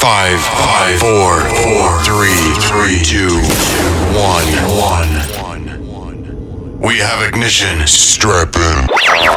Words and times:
Five, 0.00 0.40
five, 0.40 0.98
four, 0.98 1.44
four, 1.60 2.00
three, 2.00 2.40
three, 2.72 3.04
two, 3.04 3.36
one, 4.16 4.48
one. 4.80 5.12
We 6.80 6.96
have 7.04 7.20
ignition. 7.20 7.86
Strap 7.86 8.56
in. 8.56 8.88
Ready 8.88 8.88
to 8.88 9.28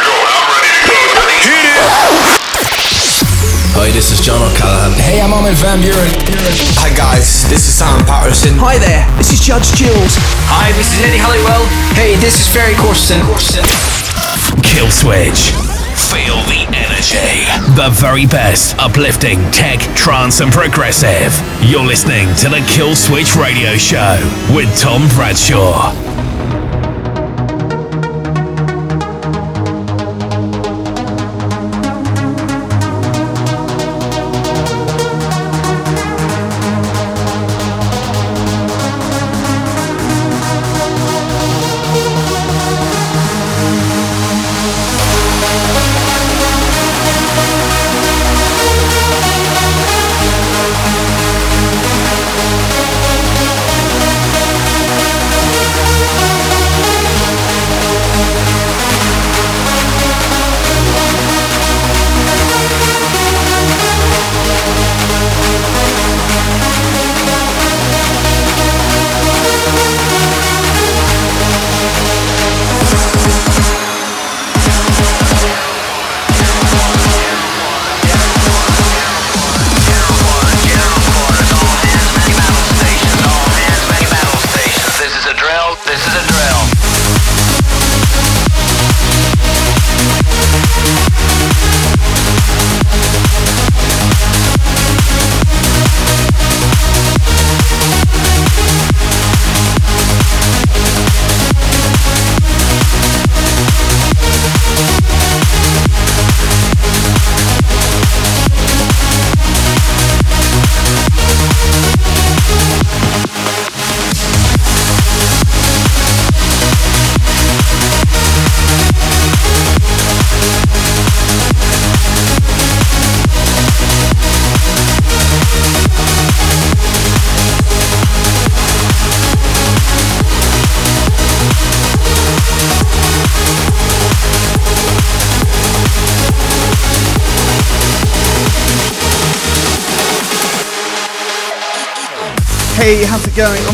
go 0.00 0.16
I'm 0.16 0.48
ready 0.48 0.72
to 0.72 0.88
go 0.88 0.96
Here 1.44 1.84
Hi, 3.76 3.92
this 3.92 4.08
is 4.16 4.24
John 4.24 4.40
O'Callaghan. 4.40 4.96
Hey, 5.04 5.20
I'm 5.20 5.34
Armin 5.34 5.60
Van 5.60 5.80
Buuren. 5.84 6.08
Hi 6.80 6.88
guys, 6.96 7.44
this 7.50 7.68
is 7.68 7.74
Sam 7.74 8.02
Patterson. 8.06 8.56
Hi 8.56 8.78
there, 8.78 9.04
this 9.18 9.30
is 9.30 9.40
Judge 9.40 9.76
Jules. 9.76 10.16
Hi, 10.48 10.72
this 10.72 10.88
is 10.88 11.04
Eddie 11.04 11.20
Halliwell. 11.20 11.68
Hey, 11.92 12.16
this 12.16 12.40
is 12.40 12.48
Ferry 12.48 12.72
Corsten. 12.80 13.20
Kill 14.64 14.88
Switch. 14.88 15.61
Feel 16.12 16.36
the 16.44 16.66
energy. 16.76 17.46
The 17.74 17.88
very 17.90 18.26
best 18.26 18.76
uplifting 18.78 19.38
tech, 19.50 19.80
trance, 19.96 20.40
and 20.40 20.52
progressive. 20.52 21.32
You're 21.62 21.86
listening 21.86 22.28
to 22.36 22.50
the 22.50 22.62
Kill 22.68 22.94
Switch 22.94 23.34
Radio 23.34 23.76
Show 23.78 24.18
with 24.54 24.68
Tom 24.78 25.08
Bradshaw. 25.16 26.11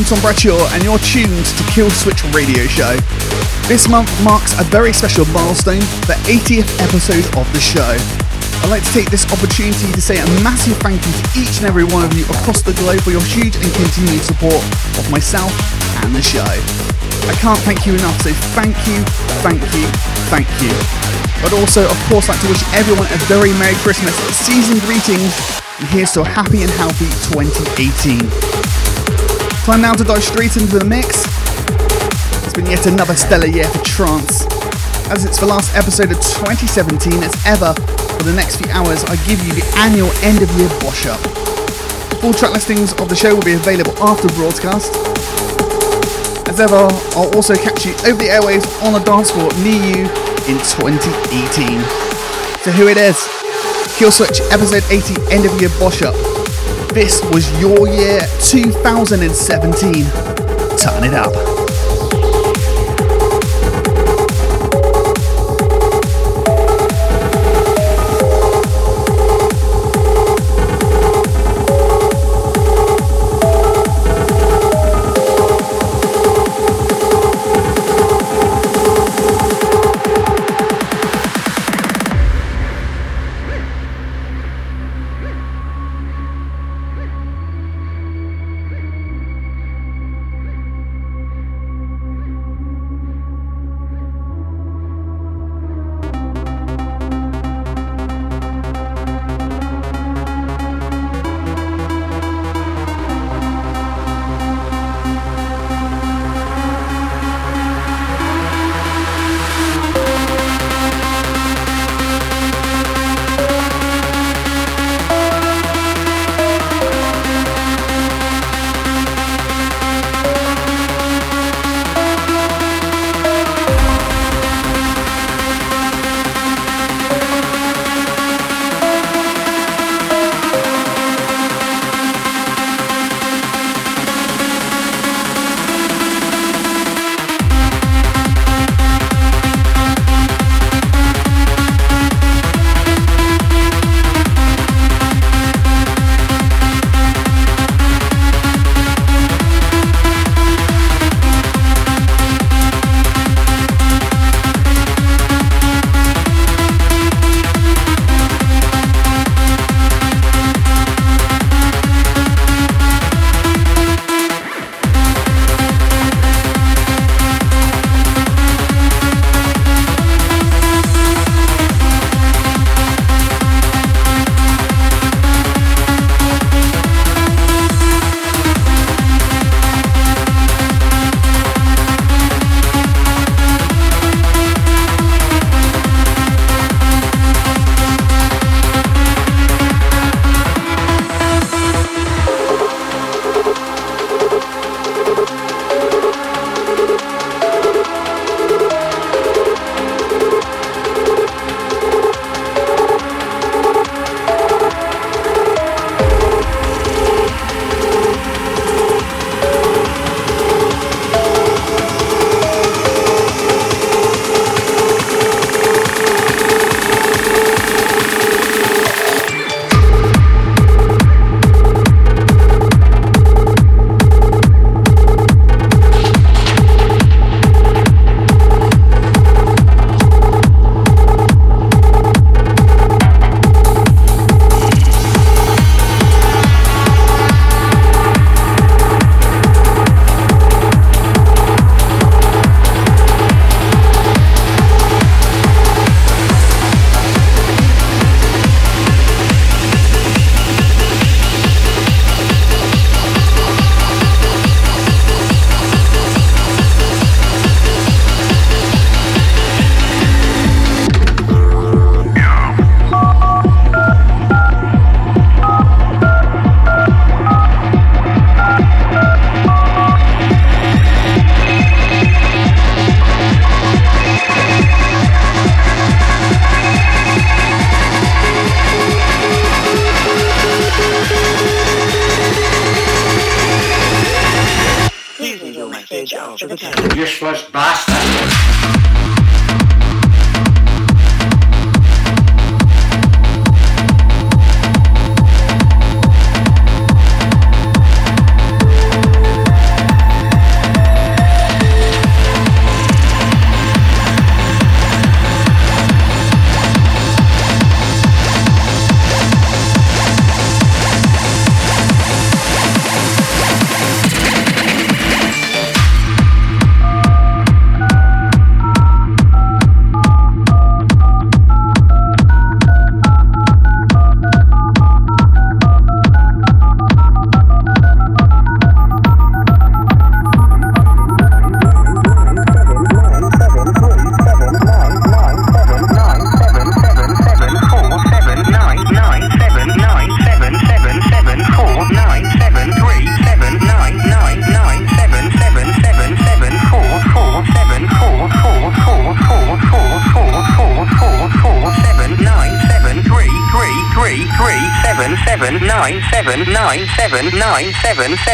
Going? 0.09 0.21
Bradshaw, 0.23 0.57
and 0.73 0.83
you're 0.83 0.99
tuned 0.99 1.45
to 1.45 1.63
Kill 1.69 1.91
Switch 1.91 2.25
Radio 2.33 2.65
Show. 2.65 2.97
This 3.69 3.89
month 3.89 4.09
marks 4.25 4.59
a 4.59 4.65
very 4.65 4.93
special 4.93 5.27
milestone, 5.37 5.85
the 6.09 6.17
80th 6.25 6.69
episode 6.81 7.25
of 7.37 7.45
the 7.53 7.61
show. 7.61 7.97
I'd 8.65 8.71
like 8.71 8.85
to 8.85 8.93
take 8.93 9.11
this 9.11 9.29
opportunity 9.29 9.93
to 9.93 10.01
say 10.01 10.17
a 10.17 10.27
massive 10.41 10.79
thank 10.79 11.05
you 11.05 11.13
to 11.13 11.25
each 11.37 11.59
and 11.61 11.67
every 11.67 11.85
one 11.85 12.05
of 12.05 12.15
you 12.17 12.25
across 12.25 12.63
the 12.63 12.73
globe 12.81 13.01
for 13.03 13.11
your 13.11 13.25
huge 13.25 13.57
and 13.57 13.69
continued 13.75 14.23
support 14.25 14.63
of 14.97 15.05
myself 15.11 15.53
and 16.01 16.15
the 16.15 16.23
show. 16.23 16.47
I 17.29 17.35
can't 17.37 17.61
thank 17.69 17.85
you 17.85 17.93
enough, 17.93 18.17
so 18.23 18.33
thank 18.57 18.77
you, 18.89 19.05
thank 19.45 19.61
you, 19.77 19.85
thank 20.33 20.49
you. 20.65 20.73
But 21.45 21.53
also, 21.53 21.85
of 21.85 21.99
course, 22.09 22.29
like 22.33 22.41
to 22.41 22.49
wish 22.49 22.65
everyone 22.73 23.13
a 23.13 23.21
very 23.29 23.53
Merry 23.61 23.77
Christmas, 23.85 24.17
season 24.33 24.81
greetings, 24.89 25.37
and 25.81 25.89
here's 25.93 26.13
to 26.17 26.23
a 26.23 26.29
happy 26.29 26.65
and 26.65 26.73
healthy 26.81 27.13
2018. 27.29 28.48
Time 29.69 29.83
now 29.83 29.93
to 29.93 30.03
dive 30.03 30.25
straight 30.25 30.57
into 30.57 30.79
the 30.79 30.85
mix. 30.87 31.29
It's 32.43 32.55
been 32.55 32.65
yet 32.73 32.87
another 32.87 33.15
stellar 33.15 33.47
year 33.47 33.69
for 33.69 33.85
trance. 33.85 34.49
As 35.13 35.27
it's 35.27 35.39
the 35.39 35.45
last 35.45 35.77
episode 35.77 36.09
of 36.09 36.17
2017 36.17 37.13
as 37.21 37.37
ever, 37.45 37.75
for 38.17 38.25
the 38.25 38.33
next 38.33 38.57
few 38.57 38.73
hours 38.73 39.05
I 39.05 39.21
give 39.29 39.45
you 39.45 39.53
the 39.53 39.69
annual 39.77 40.09
end 40.25 40.41
of 40.41 40.49
year 40.57 40.73
wash 40.81 41.05
up. 41.05 41.21
Full 42.25 42.33
track 42.33 42.57
listings 42.57 42.97
of 42.97 43.11
the 43.11 43.15
show 43.15 43.35
will 43.35 43.45
be 43.45 43.61
available 43.61 43.93
after 44.01 44.33
broadcast. 44.41 44.89
As 46.49 46.65
ever, 46.65 46.89
I'll 47.13 47.29
also 47.37 47.53
catch 47.53 47.85
you 47.85 47.93
over 48.09 48.17
the 48.17 48.33
airwaves 48.33 48.65
on 48.81 48.97
a 48.97 49.05
dance 49.05 49.37
floor 49.37 49.53
near 49.61 49.85
you 49.85 50.09
in 50.49 50.57
2018. 50.65 51.85
So 52.65 52.73
here 52.73 52.89
it 52.89 52.97
is. 52.97 53.21
Kill 54.01 54.11
Switch 54.11 54.41
episode 54.49 54.89
80 54.89 55.29
end 55.29 55.45
of 55.45 55.53
year 55.61 55.69
wash 55.77 56.01
up. 56.01 56.17
This 56.99 57.23
was 57.27 57.49
your 57.61 57.87
year 57.87 58.23
2017. 58.41 60.05
Turn 60.77 61.05
it 61.05 61.15
up. 61.15 61.58